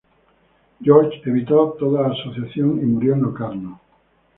George 0.81 1.21
evitó 1.27 1.75
toda 1.77 2.07
asociación, 2.07 2.79
y 2.81 2.85
murió 2.87 3.13
en 3.13 3.21
Locarno. 3.21 3.81